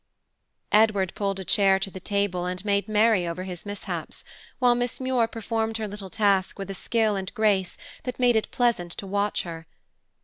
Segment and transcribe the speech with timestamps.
[0.71, 4.23] Edward pulled a chair to the table and made merry over his mishaps,
[4.57, 8.49] while Miss Muir performed her little task with a skill and grace that made it
[8.49, 9.67] pleasant to watch her.